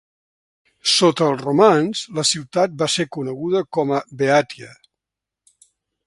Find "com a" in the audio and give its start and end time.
3.79-4.03